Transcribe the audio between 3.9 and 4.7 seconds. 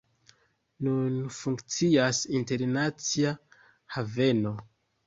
haveno.